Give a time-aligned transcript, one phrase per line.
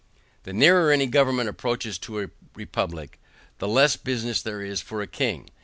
[0.45, 3.19] The nearer any government approaches to a republic
[3.59, 5.51] the less business there is for a king.